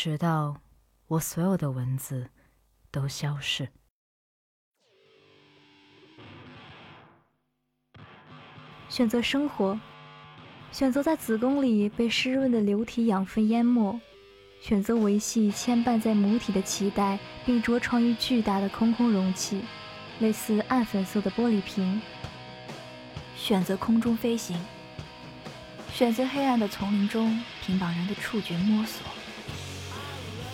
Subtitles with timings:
[0.00, 0.60] 直到
[1.08, 2.30] 我所有的文字
[2.92, 3.68] 都消逝。
[8.88, 9.76] 选择生活，
[10.70, 13.98] 选择在子宫里被湿润的流体养分淹没，
[14.60, 19.64] 选择维系牵绊在母体的脐带，并着床于巨大的空空容器，
[20.20, 22.00] 类似暗粉色的玻璃瓶。
[23.36, 24.56] 选择空中飞行，
[25.92, 29.04] 选择黑暗的丛林中平绑人的触觉摸索，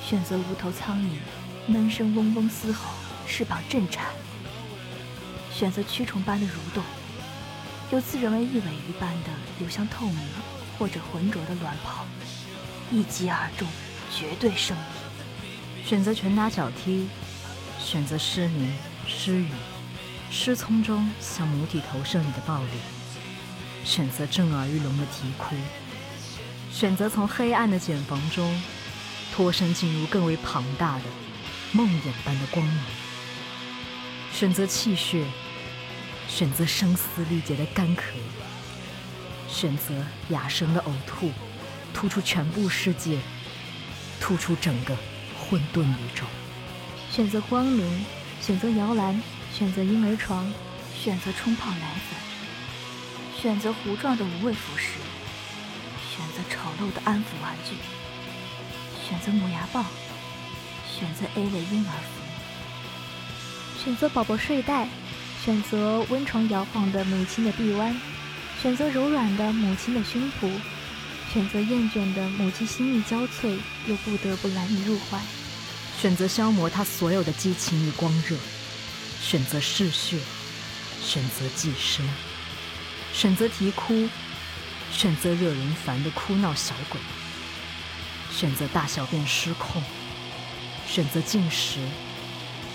[0.07, 1.13] 选择无头苍蝇，
[1.67, 2.91] 闷声嗡嗡嘶吼，
[3.27, 4.05] 翅膀震颤，
[5.51, 6.85] 选择蛆虫般的蠕动。
[7.91, 10.19] 又自认为一尾鱼般的流向透明
[10.79, 12.05] 或者浑浊的卵泡，
[12.91, 13.67] 一击而中，
[14.15, 15.85] 绝对胜利。
[15.87, 17.09] 选择拳打脚踢，
[17.79, 18.73] 选择失明、
[19.07, 19.49] 失语、
[20.31, 22.71] 失聪中向母体投射你的暴力，
[23.85, 25.55] 选择震耳欲聋的啼哭，
[26.71, 28.63] 选择从黑暗的茧房中
[29.35, 31.03] 脱身进入更为庞大的
[31.73, 32.79] 梦魇般的光明，
[34.33, 35.25] 选择气血。
[36.29, 38.03] 选择声嘶力竭的干咳，
[39.49, 39.93] 选择
[40.29, 41.33] 哑声的呕吐，
[41.93, 43.19] 吐出全部世界，
[44.21, 44.97] 吐出整个
[45.37, 46.25] 混沌宇宙。
[47.11, 48.05] 选择光明，
[48.41, 49.21] 选择摇篮，
[49.53, 50.49] 选择婴儿床，
[50.97, 54.93] 选择冲泡奶粉，选择糊状的无味辅食，
[56.09, 57.75] 选择丑陋的安抚玩具，
[59.09, 59.85] 选择磨牙棒，
[60.99, 64.89] 选择 A 类婴儿服，选择宝宝睡袋。
[65.45, 67.95] 选择温床摇晃的母亲的臂弯，
[68.63, 70.51] 选择柔软的母亲的胸脯，
[71.31, 75.21] 选择厌倦的母亲心力交瘁又不得不揽你入怀，
[76.01, 78.39] 选择消磨他所有的激情与光热，
[79.21, 80.19] 选择嗜血，
[81.03, 82.03] 选择寄生，
[83.13, 84.09] 选择啼哭，
[84.91, 86.99] 选择惹人烦的哭闹小鬼，
[88.35, 89.81] 选择大小便失控，
[90.89, 91.79] 选择进食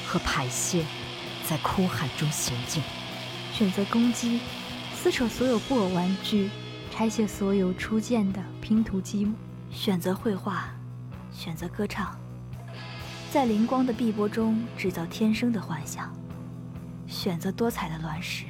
[0.07, 0.85] 和排泄。
[1.47, 2.83] 在哭喊中行进，
[3.51, 4.39] 选择攻击，
[4.95, 6.47] 撕扯所有布偶玩具，
[6.91, 9.33] 拆卸所有初见的拼图积木；
[9.71, 10.69] 选择绘画，
[11.33, 12.15] 选择歌唱，
[13.31, 16.05] 在灵光的碧波中制造天生的幻想；
[17.07, 18.45] 选择多彩的卵石，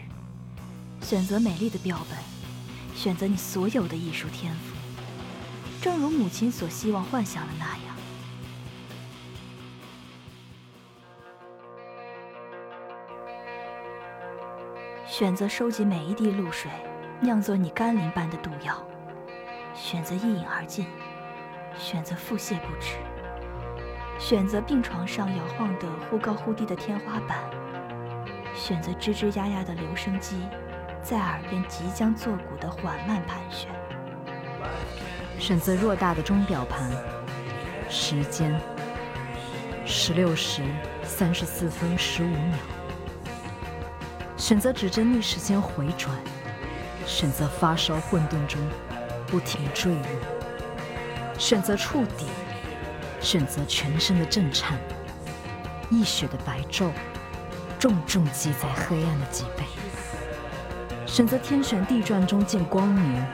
[1.01, 2.19] 选择美丽的标本，
[2.94, 4.69] 选择你所有的艺术天赋，
[5.81, 7.95] 正如母亲所希望幻想的那样。
[15.07, 16.69] 选择收集每一滴露水，
[17.22, 18.73] 酿作你甘霖般的毒药；
[19.73, 20.85] 选择一饮而尽；
[21.78, 22.97] 选择腹泻不止；
[24.19, 27.38] 选择病床上摇晃的忽高忽低的天花板；
[28.53, 30.41] 选择吱吱呀呀的留声机，
[31.01, 33.69] 在耳边即将作古的缓慢盘旋；
[35.39, 36.91] 选择偌大的钟表盘，
[37.89, 38.53] 时间
[39.85, 40.61] 十六时
[41.01, 42.57] 三十四分十五秒。
[44.35, 46.13] 选择指针逆时间回转，
[47.05, 48.59] 选择发烧混沌中
[49.27, 50.03] 不停坠入，
[51.38, 52.25] 选择触底，
[53.21, 54.77] 选择全身的震颤，
[55.89, 56.89] 溢血的白昼
[57.79, 59.63] 重重击在黑暗的脊背，
[61.06, 63.25] 选择天旋地转中见光明，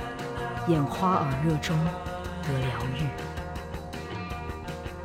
[0.67, 1.77] 眼花耳热中
[2.43, 3.07] 得疗愈，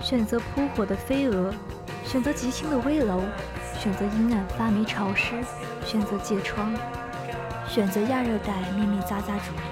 [0.03, 1.53] 选择扑火的飞蛾，
[2.05, 3.21] 选择极轻的危楼，
[3.79, 5.35] 选择阴暗发霉潮湿。
[5.85, 6.73] 选择疥疮，
[7.67, 9.63] 选择亚热带密密匝匝竹林，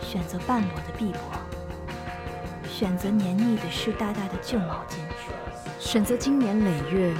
[0.00, 1.20] 选择半裸的碧波，
[2.68, 4.98] 选择黏腻的湿哒哒的旧毛巾，
[5.80, 7.12] 选择经年累月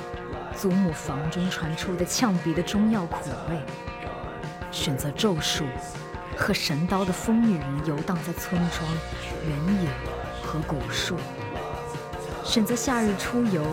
[0.54, 3.58] 祖母房中传出的呛鼻的中药苦味，
[4.70, 5.64] 选择咒术
[6.37, 8.88] 和神刀的疯女人游荡在村庄、
[9.47, 9.88] 原野
[10.43, 11.16] 和古树，
[12.44, 13.65] 选择夏日出游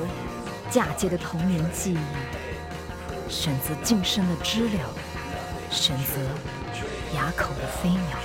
[0.70, 3.32] 嫁接的童年记忆。
[3.32, 4.80] 选择近身的知了，
[5.70, 6.16] 选择
[7.16, 8.18] 哑口的飞鸟，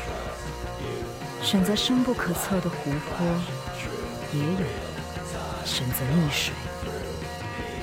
[1.42, 3.26] 选择深不可测的湖泊、
[4.32, 4.66] 也有，
[5.66, 6.54] 选择溺水，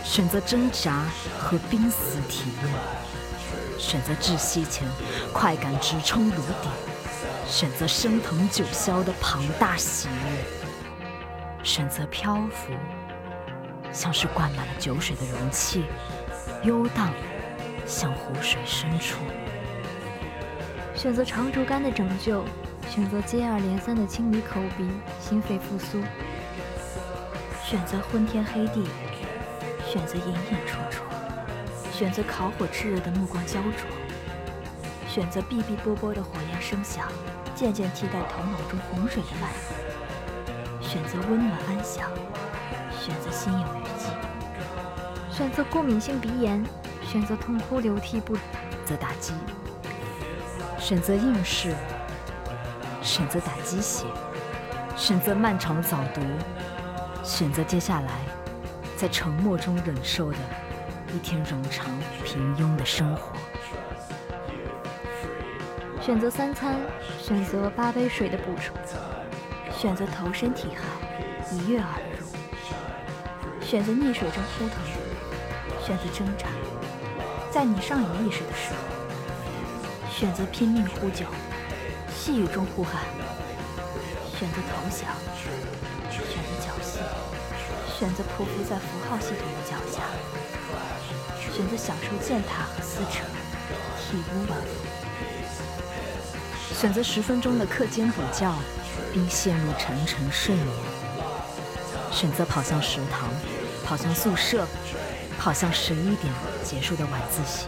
[0.04, 1.06] 选择挣扎
[1.40, 2.74] 和濒死体验，
[3.82, 4.88] 选择窒息前
[5.34, 6.72] 快感直冲颅顶，
[7.48, 12.72] 选择升腾九霄的庞大喜悦，选择漂浮，
[13.92, 15.86] 像是灌满了酒水的容器。
[16.64, 17.12] 游荡
[17.88, 19.18] 向湖水深处，
[20.96, 22.46] 选择长竹竿的拯救，
[22.88, 24.88] 选择接二连三的清理口鼻、
[25.20, 26.00] 心肺复苏，
[27.66, 28.86] 选择昏天黑地，
[29.92, 31.02] 选择隐隐绰绰，
[32.02, 33.86] 选择烤火炽热的目光焦灼，
[35.08, 37.08] 选择哔哔啵啵的火焰声响，
[37.54, 39.52] 渐渐替代头脑中洪水的蔓
[40.82, 42.10] 延，选择温暖安详，
[43.00, 44.10] 选择心有余悸；
[45.30, 46.66] 选择过敏性鼻炎，
[47.04, 48.34] 选择痛哭流涕不
[48.84, 49.34] 择打击；
[50.80, 51.72] 选择应试，
[53.04, 54.08] 选择打鸡血；
[54.98, 56.22] 选择漫长的早读，
[57.24, 58.22] 选择接下来
[58.98, 60.38] 在沉默中忍受的
[61.14, 61.88] 一天冗长
[62.24, 63.34] 平庸的生活。
[66.02, 66.80] 选择三餐，
[67.20, 68.74] 选择八杯水的补充；
[69.78, 70.84] 选择投身体海，
[71.52, 72.26] 一跃而入；
[73.62, 74.80] 选择溺水中扑腾；
[75.86, 76.48] 选择挣扎，
[77.52, 78.80] 在你尚有意识的时候；
[80.10, 81.26] 选择拼命呼救，
[82.10, 83.04] 细雨中呼喊；
[84.40, 85.14] 选择投降；
[86.10, 87.04] 选择侥幸；
[88.00, 90.02] 选择匍匐在符号系统的脚下；
[91.54, 93.26] 选择享受践踏和撕扯，
[94.00, 94.68] 体无完肤。
[96.74, 98.52] 选择十分钟的课间补觉，
[99.14, 100.68] 并陷入沉沉睡眠；
[102.12, 103.30] 选择跑向食堂，
[103.86, 104.66] 跑向宿舍，
[105.38, 106.34] 跑向十一点
[106.64, 107.68] 结束的晚自习；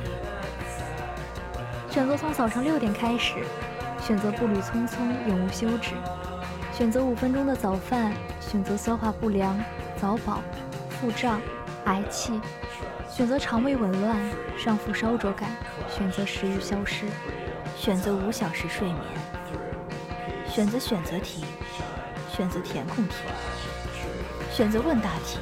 [1.92, 3.36] 选择从早上六点开始；
[4.02, 4.98] 选择步履匆匆，
[5.28, 5.92] 永无休止；
[6.76, 9.60] 选择五分钟的早饭；选择消化不良、
[10.02, 10.42] 早饱、
[10.90, 11.42] 腹胀、
[11.86, 12.40] 嗳气；
[13.16, 14.18] 选择肠胃紊乱、
[14.58, 15.48] 上腹烧灼感；
[15.88, 17.06] 选择食欲消失。
[17.78, 19.00] 选择五小时睡眠，
[20.48, 21.46] 选择选择题，
[22.36, 23.14] 选择填空题，
[24.52, 25.38] 选择问答题，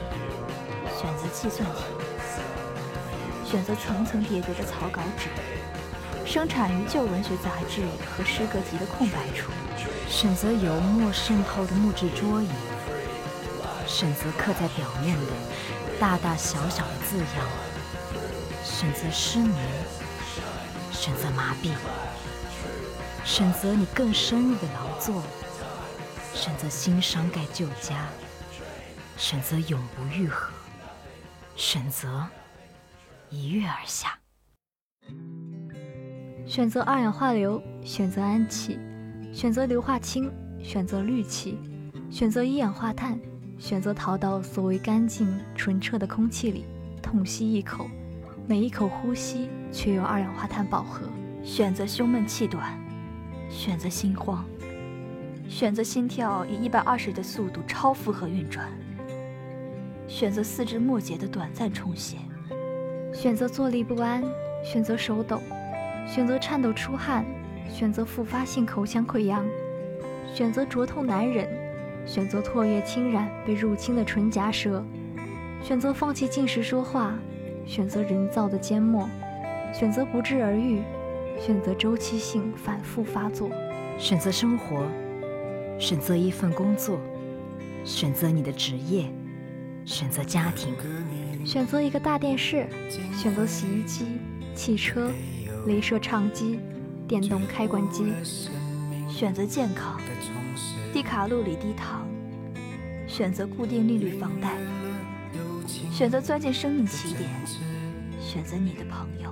[0.99, 1.83] 选择计算题，
[3.45, 5.29] 选择层层叠叠的草稿纸，
[6.25, 9.49] 生产于旧文学杂志和诗歌集的空白处，
[10.09, 12.49] 选择油墨渗透的木质桌椅，
[13.91, 15.33] 选择刻在表面的
[15.99, 17.45] 大大小小的字样，
[18.63, 19.53] 选择失眠，
[20.93, 21.71] 选择麻痹。
[23.25, 25.21] 选择你更深入的劳作，
[26.33, 27.95] 选择新伤盖旧痂，
[29.17, 30.49] 选择永不愈合，
[31.57, 32.25] 选择
[33.29, 34.17] 一跃而下。
[36.47, 38.79] 选择二氧化硫，选择氨气，
[39.33, 40.31] 选择硫化氢，
[40.63, 41.59] 选择氯气，
[42.09, 43.19] 选择一氧化碳，
[43.61, 46.65] 选择逃到所谓干净纯澈的空气里，
[46.99, 47.85] 痛吸一口，
[48.47, 51.03] 每一口呼吸却由二氧化碳饱和。
[51.43, 52.75] 选择胸闷气短。
[53.51, 54.43] 选择心慌，
[55.47, 58.67] 选择心跳以一百二十的速度超负荷运转，
[60.07, 62.17] 选择四肢末节的短暂充血，
[63.13, 64.23] 选择坐立不安，
[64.63, 65.39] 选择手抖，
[66.07, 67.23] 选择颤抖出汗，
[67.69, 69.45] 选择复发性口腔溃疡，
[70.33, 71.47] 选择灼痛难忍，
[72.05, 74.83] 选择唾液侵染被入侵的唇颊舌，
[75.63, 77.17] 选择放弃进食说话，
[77.65, 79.07] 选择人造的缄默，
[79.73, 80.81] 选择不治而愈。
[81.39, 83.49] 选择周期性反复发作，
[83.97, 84.85] 选择生活，
[85.79, 86.99] 选择一份工作，
[87.83, 89.11] 选择你的职业，
[89.83, 90.75] 选择家庭，
[91.43, 92.67] 选择一个大电视，
[93.17, 94.05] 选择洗衣机、
[94.53, 95.09] 汽车、
[95.65, 96.59] 镭射唱机、
[97.07, 98.13] 电动开关机，
[99.09, 99.99] 选择健康，
[100.93, 102.05] 低卡路里低糖，
[103.07, 104.57] 选择固定利率房贷，
[105.89, 107.29] 选择钻进生命起点，
[108.19, 109.31] 选择你的朋友。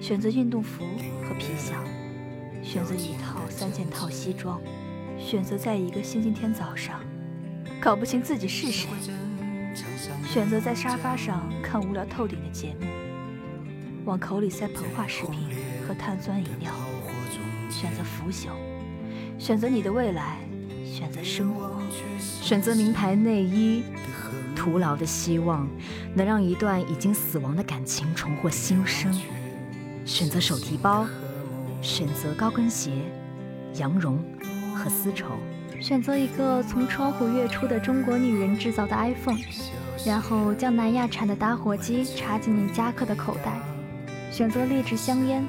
[0.00, 0.84] 选择运动服
[1.22, 1.84] 和皮箱，
[2.62, 4.60] 选择一套三件套西装，
[5.18, 7.00] 选择在一个星期天早上
[7.80, 8.88] 搞不清自己是谁，
[10.26, 12.86] 选择在沙发上看无聊透顶的节目，
[14.04, 15.48] 往口里塞膨化食品
[15.86, 16.72] 和碳酸饮料，
[17.70, 18.50] 选择腐朽，
[19.36, 20.38] 选择你的未来，
[20.98, 21.70] 选择生活，
[22.42, 23.84] 选择名牌内衣，
[24.56, 25.68] 徒劳的希望
[26.12, 29.08] 能让一段已经死亡的感情重获新生。
[30.04, 31.06] 选择手提包，
[31.80, 32.90] 选择高跟鞋、
[33.74, 34.18] 羊绒
[34.74, 35.26] 和丝绸，
[35.80, 39.38] 选择一个从窗户跃出的中国女人制造的 iPhone，
[40.04, 43.60] 然后将南亚产的打火机插进你夹克的口袋，
[44.32, 45.46] 选择劣质香烟，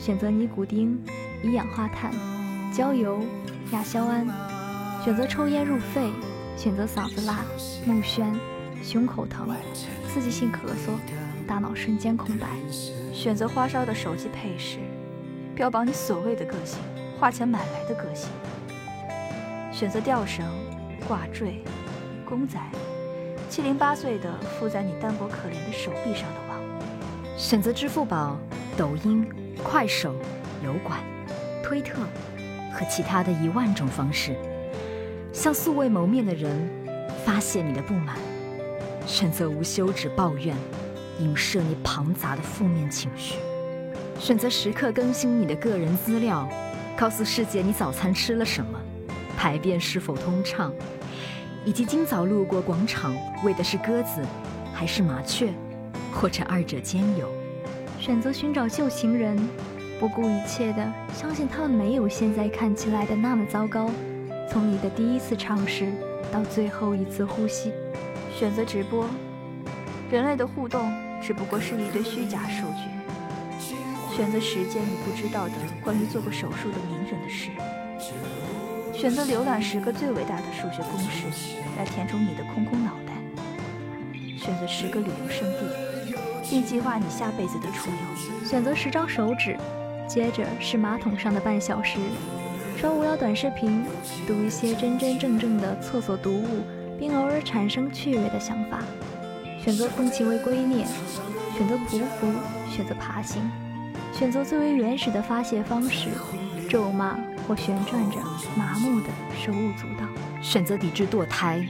[0.00, 0.98] 选择尼古丁、
[1.44, 2.10] 一氧化碳、
[2.72, 3.20] 焦油、
[3.72, 4.26] 亚硝胺，
[5.06, 6.10] 选择抽烟入肺，
[6.56, 7.44] 选择嗓子辣、
[7.84, 8.24] 目眩、
[8.82, 9.54] 胸口疼、
[10.08, 10.98] 刺激性咳嗽、
[11.46, 12.48] 大脑瞬间空白。
[13.14, 14.78] 选择花哨的手机配饰，
[15.54, 16.80] 标榜你所谓的个性，
[17.20, 18.30] 花钱买来的个性。
[19.70, 20.44] 选择吊绳、
[21.06, 21.62] 挂坠、
[22.28, 22.58] 公仔，
[23.48, 26.58] 七零八碎的附在你单薄可怜的手臂上的网。
[27.38, 28.36] 选择支付宝、
[28.76, 29.24] 抖音、
[29.62, 30.16] 快手、
[30.64, 30.98] 油管、
[31.62, 32.02] 推特
[32.72, 34.34] 和其他的一万种方式，
[35.36, 36.50] 向素未谋面的人
[37.26, 38.16] 发泄你的不满。
[39.06, 40.56] 选择无休止抱怨。
[41.20, 43.36] 影射你庞杂的负面情绪，
[44.18, 46.46] 选择时刻更新你的个人资料，
[46.94, 48.78] 告诉世界你早餐吃了什么，
[49.34, 50.70] 排便是否通畅，
[51.64, 54.20] 以及今早路过广场喂的是鸽子，
[54.74, 55.54] 还是麻雀，
[56.12, 57.26] 或者二者兼有。
[57.98, 59.38] 选择寻找旧情人，
[59.98, 63.90] 不顾一切的相信他们没有现在看起来的那么糟糕。
[64.50, 65.92] 从你的第一次尝试
[66.32, 67.72] 到最后一次呼吸，
[68.38, 69.06] 选择直播。
[70.10, 74.16] 人类的互动只不过是一堆虚假数据。
[74.16, 75.52] 选择时间你不知道的
[75.84, 77.50] 关于做过手术的名人的事。
[78.94, 81.26] 选择浏览十个最伟大的数学公式
[81.76, 83.12] 来填充你的空空脑袋。
[84.38, 85.58] 选择十个旅游胜地，
[86.48, 88.46] 并计划你下辈子的出游。
[88.46, 89.56] 选择十张手指，
[90.08, 91.98] 接着是马桶上的半小时。
[92.76, 93.82] 刷无聊短视频，
[94.26, 96.62] 读一些真真正正的厕所读物，
[96.98, 98.80] 并偶尔产生趣味的想法。
[99.58, 100.84] 选择奉其为圭臬，
[101.56, 102.34] 选择匍匐，
[102.70, 103.50] 选择爬行，
[104.12, 106.10] 选择最为原始的发泄方式，
[106.68, 107.16] 咒骂
[107.48, 108.18] 或旋转着，
[108.54, 110.06] 麻木的手舞足蹈。
[110.42, 111.66] 选择抵制堕胎，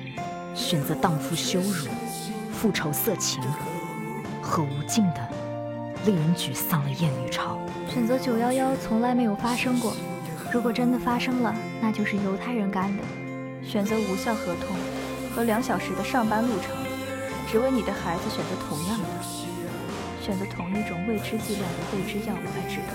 [0.56, 1.86] 选择荡妇羞辱，
[2.52, 3.40] 复仇色情
[4.42, 5.28] 和无尽的
[6.04, 7.56] 令人沮丧的艳女潮。
[7.88, 9.94] 选择九幺幺从来没有发生过。
[10.52, 13.02] 如果真的发生了，那就是犹太人干的。
[13.62, 14.76] 选择无效合同
[15.34, 16.70] 和两小时的上班路程，
[17.50, 22.94] 只为你的孩子选择同样的，选择同一种未知剂量的未知药物来止痛。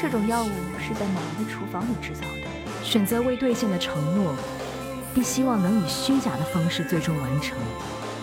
[0.00, 2.84] 这种药物是在某人的厨房里制造的。
[2.84, 4.32] 选择未兑现的承诺，
[5.12, 7.58] 并希望能以虚假的方式最终完成。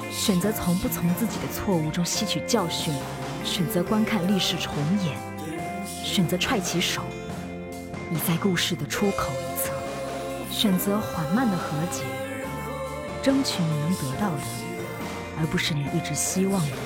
[0.09, 2.93] 选择从不从自己的错误中吸取教训，
[3.43, 5.17] 选择观看历史重演，
[6.03, 7.01] 选择踹起手。
[8.07, 9.73] 你在故事的出口一侧，
[10.51, 12.03] 选择缓慢的和解，
[13.23, 14.43] 争取你能得到的，
[15.39, 16.77] 而不是你一直希望的；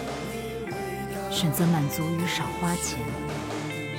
[1.30, 3.00] 选择满足于少花钱，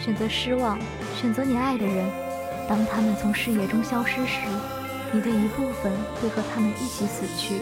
[0.02, 0.78] 选择失望，
[1.20, 2.10] 选择你爱的人。
[2.66, 4.40] 当他们从视野中消失时，
[5.12, 7.60] 你的一部分会和他们一起死去，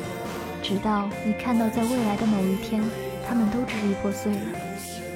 [0.62, 2.80] 直到你看到在未来的某一天，
[3.28, 4.40] 他们都支离破碎了。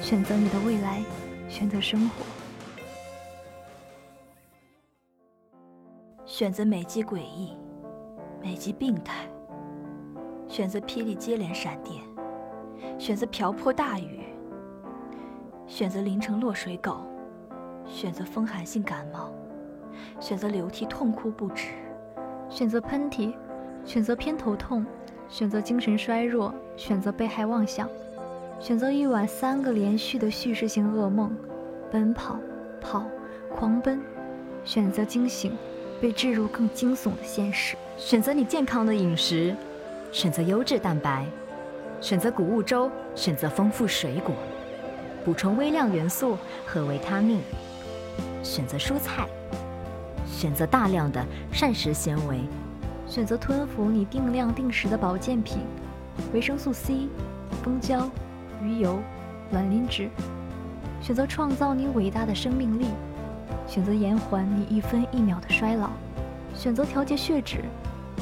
[0.01, 1.01] 选择你的未来，
[1.47, 2.25] 选择生活。
[6.35, 7.55] 选择每击诡异，
[8.41, 9.27] 每击病态；
[10.47, 12.01] 选择霹雳接连闪电，
[12.97, 14.17] 选择瓢泼大雨；
[15.67, 17.01] 选择淋成落水狗，
[17.85, 19.29] 选择风寒性感冒；
[20.19, 21.67] 选择流涕痛哭不止；
[22.49, 23.31] 选择喷嚏；
[23.85, 24.83] 选择偏头痛；
[25.29, 27.85] 选择精神衰弱；选择被害妄想；
[28.59, 31.29] 选择一晚三个连续的叙事性噩梦；
[31.91, 32.39] 奔跑、
[32.81, 33.05] 跑、
[33.55, 33.99] 狂奔；
[34.65, 35.55] 选择惊醒。
[36.03, 37.77] 被置入更惊悚的现实。
[37.97, 39.55] 选择你健康的饮食，
[40.11, 41.25] 选择优质蛋白，
[42.01, 44.35] 选择谷物粥，选择丰富水果，
[45.23, 47.39] 补充微量元素和维他命，
[48.43, 49.25] 选择蔬菜，
[50.27, 52.41] 选择大量的膳食纤维，
[53.07, 55.59] 选择吞服你定量定时的保健品，
[56.33, 57.07] 维生素 C、
[57.63, 58.11] 蜂胶、
[58.61, 58.99] 鱼油、
[59.53, 60.09] 卵磷脂，
[61.01, 62.87] 选择创造你伟大的生命力。
[63.73, 65.89] 选择延缓你一分一秒的衰老，
[66.53, 67.63] 选择调节血脂，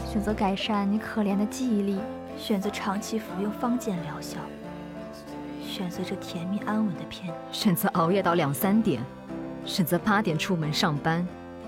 [0.10, 2.00] 选择改善你可怜的记忆力，
[2.38, 4.38] 选择长期服用方见疗效，
[5.62, 9.04] 选择这甜蜜安稳的片，选择熬夜到两三点，
[9.66, 11.28] 选择八点出门上班，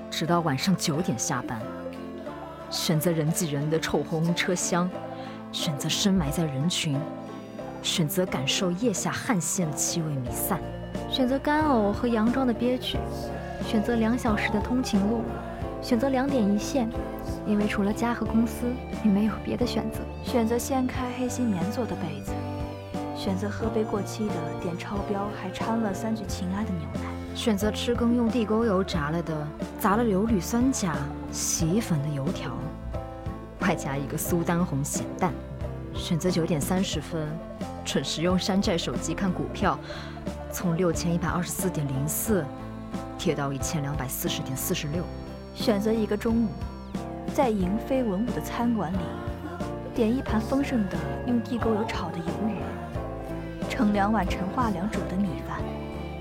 [0.10, 1.62] 直到晚上九点下班，
[2.70, 4.90] 选择人挤人的臭烘烘车厢，
[5.52, 6.98] 选择深埋在人群，
[7.82, 10.58] 选择感受腋下汗腺的气味弥散，
[11.10, 12.98] 选择干呕和佯装的憋屈。
[13.66, 15.24] 选择两小时的通勤路，
[15.82, 16.88] 选择两点一线，
[17.48, 20.00] 因为除了家和公司，你没有别的选择。
[20.24, 22.32] 选择掀开黑心棉做的被子，
[23.16, 27.02] 选择喝杯过期的、点超标还掺了三聚氰胺的牛奶，
[27.36, 29.48] 选择吃更用地沟油炸了的、
[29.80, 30.96] 砸了硫氯酸钾
[31.32, 32.52] 洗衣粉的油条，
[33.62, 35.34] 外加一个苏丹红咸蛋。
[35.96, 37.28] 选择九点三十分，
[37.84, 39.80] 准时用山寨手机看股票，
[40.52, 42.46] 从六千一百二十四点零四。
[43.24, 45.02] 贴到一千两百四十点四十六，
[45.56, 46.50] 选择一个中午，
[47.34, 48.98] 在迎飞文武的餐馆里，
[49.96, 52.58] 点一盘丰盛的用地沟油炒的鱿鱼，
[53.70, 55.62] 盛两碗陈化粮煮的米饭，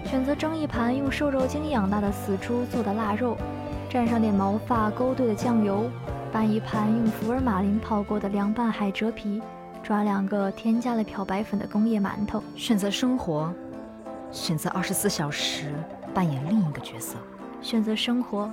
[0.04, 3.36] 选择蒸一盘用瘦肉精养大的死猪做的腊肉，
[3.90, 5.90] 蘸上点毛发勾兑的酱油，
[6.30, 9.42] 拌一盘用福尔马林泡过的凉拌海蜇皮，
[9.82, 13.52] 抓两个添加了漂白粉的工业馒头，选择生活，
[14.30, 15.74] 选择二十四小时。
[16.14, 17.16] 扮演另一个角色，
[17.62, 18.50] 选择生活，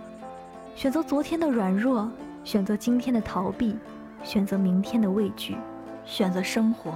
[0.76, 2.10] 选择昨天的软弱，
[2.44, 3.78] 选择今天的逃避，
[4.24, 5.58] 选择明天的畏惧，
[6.06, 6.94] 选择生活，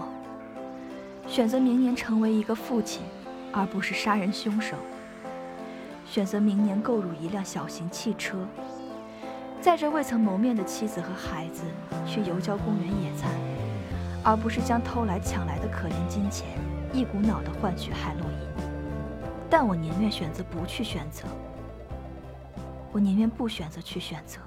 [1.28, 3.02] 选择明年成为一个父亲，
[3.52, 4.78] 而不是杀人凶手，
[6.06, 8.38] 选择明年购入一辆小型汽车，
[9.60, 11.64] 载着未曾谋面的妻子和孩子
[12.06, 13.30] 去游郊公园野餐，
[14.24, 16.48] 而不是将偷来抢来的可怜金钱
[16.94, 18.53] 一股脑的换取海洛因。
[19.56, 21.28] 但我宁愿选择不去选择，
[22.92, 24.40] 我宁愿不选择去选择。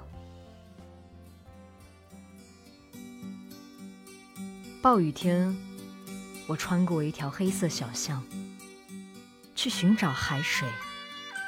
[4.81, 5.55] 暴雨天，
[6.45, 8.21] 我穿过一条黑色小巷，
[9.55, 10.67] 去寻找海水，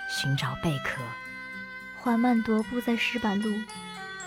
[0.10, 1.02] 寻找贝壳。
[2.02, 3.54] 缓慢踱步在石板路，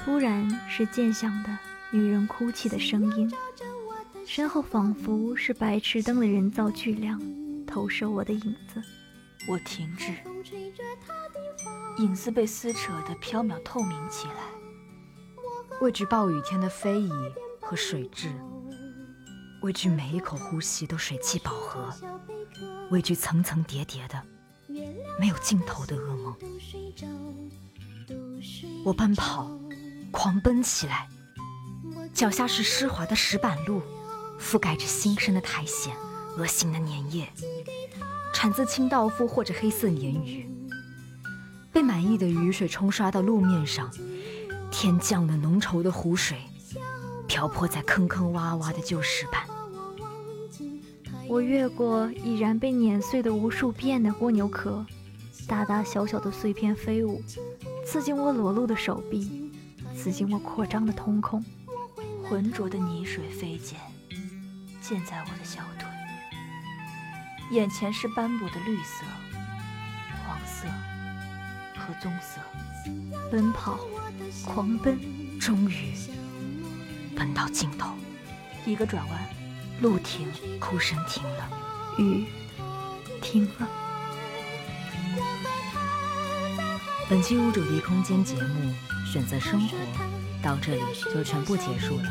[0.05, 1.59] 突然是渐响的
[1.91, 3.33] 女人哭泣的声音，
[4.27, 7.19] 身后仿佛是白炽灯的人造巨亮，
[7.67, 8.83] 投射我的影子。
[9.49, 10.14] 我停滞，
[11.99, 14.34] 影子被撕扯得飘渺透明起来。
[15.80, 17.12] 畏惧暴雨天的非遗
[17.61, 18.32] 和水质，
[19.62, 21.92] 畏惧每一口呼吸都水汽饱和，
[22.90, 24.22] 畏惧层层叠叠的
[25.18, 26.37] 没有尽头的噩梦。
[28.84, 29.50] 我奔跑，
[30.12, 31.08] 狂奔起来，
[32.14, 33.82] 脚下是湿滑的石板路，
[34.38, 35.94] 覆盖着新生的苔藓，
[36.37, 37.28] 恶心的粘液，
[38.33, 40.47] 产自清道夫或者黑色鲶鱼，
[41.73, 43.91] 被满意的雨水冲刷到路面上，
[44.71, 46.39] 天降了浓稠的湖水，
[47.29, 49.43] 瓢泼在坑坑洼洼的旧石板。
[51.29, 54.85] 我越过已然被碾碎的无数遍的蜗牛壳，
[55.47, 57.23] 大大小小的碎片飞舞。
[57.87, 59.51] 刺进我裸露的手臂，
[59.97, 61.45] 刺进我扩张的瞳孔，
[62.23, 63.79] 浑浊的泥水飞溅，
[64.81, 65.72] 溅在我的小腿。
[67.52, 69.04] 眼前是斑驳的绿色、
[70.26, 70.66] 黄色
[71.78, 72.40] 和棕色。
[73.30, 73.78] 奔跑，
[74.47, 74.99] 狂奔，
[75.38, 75.92] 终于
[77.14, 77.92] 奔到尽头。
[78.64, 79.28] 一个转弯，
[79.82, 80.26] 路停，
[80.59, 81.50] 哭声停了，
[81.99, 82.25] 雨
[83.21, 83.68] 停了。
[87.11, 88.73] 本期无主题空间节目
[89.04, 89.76] 选择生活
[90.42, 90.80] 到这里
[91.12, 92.11] 就全部结束了。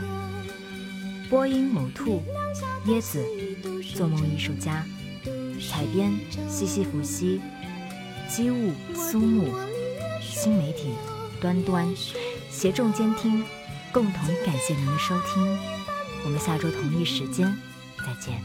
[1.32, 2.22] 播音某兔、
[2.86, 3.26] 椰子、
[3.96, 4.86] 做梦艺术家、
[5.70, 6.12] 采编
[6.50, 7.42] 西西弗西、
[8.30, 9.54] 机务苏木、
[10.22, 10.90] 新媒体
[11.40, 11.88] 端端、
[12.50, 13.44] 协众监听，
[13.92, 15.58] 共同感谢您的收听。
[16.24, 17.52] 我们下周同一时间
[18.00, 18.42] 再见。